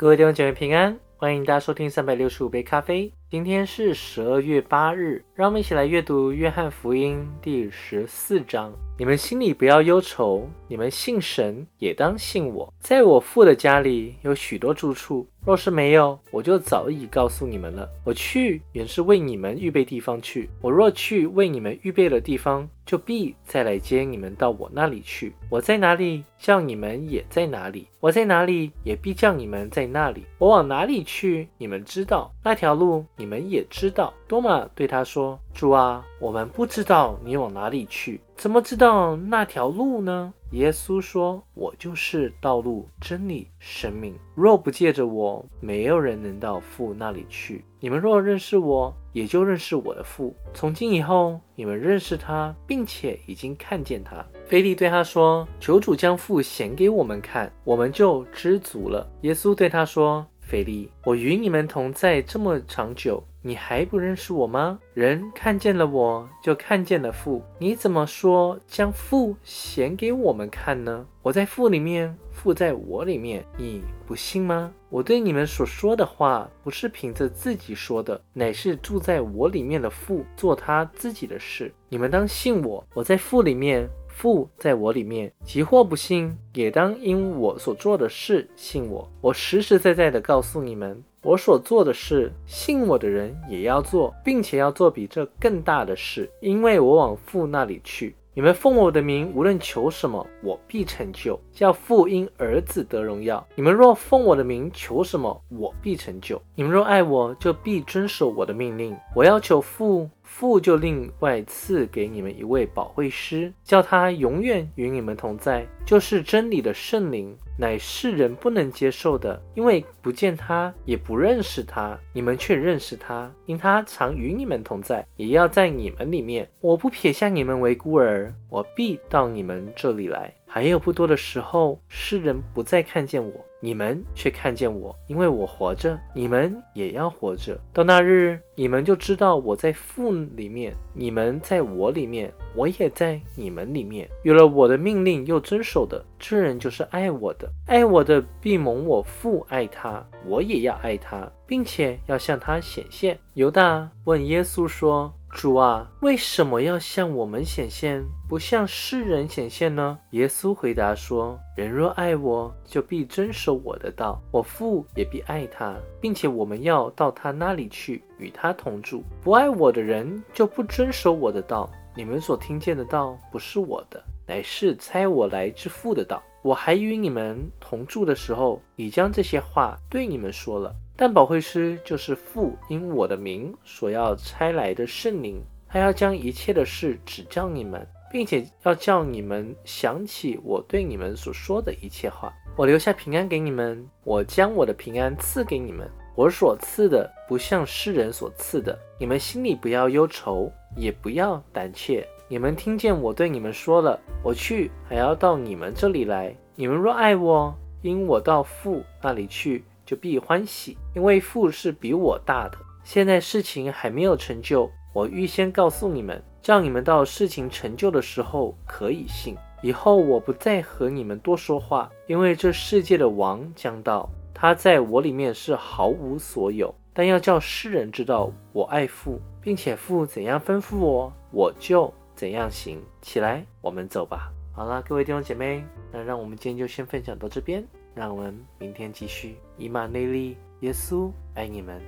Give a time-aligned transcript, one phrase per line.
[0.00, 3.12] 各位弟兄姐妹平安，欢迎大家收听三百六十五杯咖啡。
[3.30, 8.72] 今天是十二月八日，让我们一起来阅读约翰福音第十四章。
[8.98, 12.72] 你们心里不要忧愁，你们信神也当信我。
[12.80, 17.88] 在我父的家里有许多住处，若是没有，我就早已告诉你们了。
[18.02, 20.48] 我去原是为你们预备地方去。
[20.60, 25.32] 我若去为你们预备了地方，就必再来接你们到我那里去。
[25.48, 30.24] 我在哪里，叫你们也在哪里；我在哪里，也必叫你们在那里。
[30.38, 34.14] 我往哪里去，你们知道那条路，你们也知道。
[34.26, 44.14] 多马对他说：“主啊，我们不知道你往哪里去，怎么知道那条路呢？”耶稣说：“我就是道路、真理、生命。
[44.34, 47.62] 若不借着我，没有人能到父那里去。
[47.80, 50.34] 你们若认识我，也就认识我的父。
[50.54, 64.78] 从今以后，你们认识他，并且已经看见他。”菲利对他说：“求主将父显给我们看，我们就知足了。”耶稣对他说：“菲利，我与你们同在这么长久。”你还不认识我吗？
[64.92, 67.42] 人看见了我，就看见了父。
[67.58, 71.06] 你怎么说将父显给我们看呢？
[71.22, 74.70] 我在父里面，父在我里面，你不信吗？
[74.90, 81.72] 我对你们所说的话，不是凭着自己说的，乃是住在我里面的父做他自己的事。
[81.88, 83.88] 你们当信我，我在父里面。
[84.18, 89.08] 父在我里面，即或不信，也当因我所做的事信我。
[89.20, 98.16] 我实实在在的告诉你们，我所做的事，信我的人也要做，并且要做比这更大的事，因为我往父那里去。
[98.34, 103.44] 你们奉我的名，无论求什么，我必成就，叫父因儿子得荣耀。
[103.54, 106.40] 你们若奉我的名求什么，我必成就。
[106.56, 108.96] 你们若爱我，就必遵守我的命令。
[109.14, 110.10] 我要求父。
[110.30, 121.98] 父就另外赐给你们一位保惠师，叫他永远与你们同在，就是真理的圣灵，乃世人不能接受的，因为不见他，也不认识他。
[122.12, 126.48] 你们却认识他，因他常与你们同在，也要在你们里面。
[126.60, 130.32] 我不撇下你们为孤儿，我必到你们这里来。
[130.50, 137.60] 还有不多的时候，世人不再看见我，你们却看见我，因为我活着，你们也要活着。
[137.70, 144.08] 到那日，你们就知道我在父里面，你们在我里面，我也在你们里面。
[144.24, 147.46] 有了我的命令又遵守的，这人就是爱我的。
[147.66, 153.18] 爱我的必蒙我父爱他，我也要爱他，并且要向他显现。
[153.34, 155.12] 犹大问耶稣说。
[155.30, 159.98] 主啊，为什么要向我们显现，不向世人显现呢？
[160.10, 169.04] 耶稣回答说：“人若爱我，就必遵守我的道；我父也必爱他，并且我们要到他那里去，与他同住。
[169.22, 171.70] 不爱我的人，就不遵守我的道。
[171.94, 176.22] 你们所听见的道，不是我的，乃是差我来之父的道。
[176.42, 192.34] 我还与你们同住的时候，已将这些话对你们说了。”但保惠师就是父因我的名所要差来的圣灵，他要将一切的事指教你们，并且要叫你们想起我对你们所说的一切话。
[192.56, 195.88] 我留下平安给你们，我将我的平安赐给你们。
[196.16, 198.76] 我所赐的不像世人所赐的。
[198.98, 202.04] 你们心里不要忧愁，也不要胆怯。
[202.26, 206.34] 你们听见我对你们说了，我去还要到你们这里来。
[206.56, 209.64] 你们若爱我，因我到父那里去。
[209.88, 212.58] 就必欢喜，因为父是比我大的。
[212.84, 219.34] 现在事情还没有成就，我预先告诉你们，叫你们到事情成就的时候可以信。
[219.62, 226.74] 以后我不再和你们多说话，因为这世界的王将到，他在我里面是毫无所有。
[226.92, 232.78] 但要叫世人知道我爱父，并且父怎样吩咐我，我就怎样行。
[233.00, 234.30] 起来，我们走吧。
[234.52, 237.66] 好了，各位弟兄姐妹，那让我们今天就先分享到这边。
[237.98, 239.36] 让我们明天继续。
[239.56, 241.82] 以马内利，耶稣爱你们。